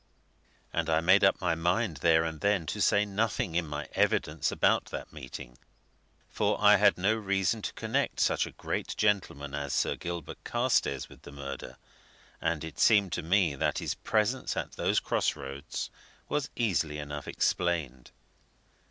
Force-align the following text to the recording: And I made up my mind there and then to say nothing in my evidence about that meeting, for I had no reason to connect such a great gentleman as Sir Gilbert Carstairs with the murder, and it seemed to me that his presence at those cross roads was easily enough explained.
And 0.73 0.89
I 0.89 0.99
made 0.99 1.23
up 1.23 1.39
my 1.39 1.53
mind 1.53 1.97
there 1.97 2.23
and 2.23 2.41
then 2.41 2.65
to 2.65 2.81
say 2.81 3.05
nothing 3.05 3.53
in 3.53 3.67
my 3.67 3.87
evidence 3.93 4.51
about 4.51 4.85
that 4.85 5.13
meeting, 5.13 5.59
for 6.27 6.59
I 6.59 6.77
had 6.77 6.97
no 6.97 7.13
reason 7.15 7.61
to 7.61 7.73
connect 7.73 8.19
such 8.19 8.47
a 8.47 8.51
great 8.51 8.97
gentleman 8.97 9.53
as 9.53 9.73
Sir 9.73 9.95
Gilbert 9.95 10.43
Carstairs 10.43 11.07
with 11.07 11.21
the 11.21 11.31
murder, 11.31 11.77
and 12.41 12.63
it 12.63 12.79
seemed 12.79 13.11
to 13.13 13.21
me 13.21 13.53
that 13.53 13.77
his 13.77 13.93
presence 13.93 14.57
at 14.57 14.71
those 14.71 14.99
cross 14.99 15.35
roads 15.35 15.91
was 16.27 16.49
easily 16.55 16.97
enough 16.97 17.27
explained. 17.27 18.09